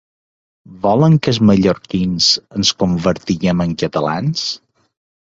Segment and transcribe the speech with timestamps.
[0.85, 2.31] Volen que els mallorquins
[2.63, 4.53] ens convertim en catalans?